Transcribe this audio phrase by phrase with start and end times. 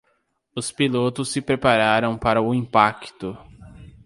[0.55, 3.37] Os pilotos se prepararam para o impacto.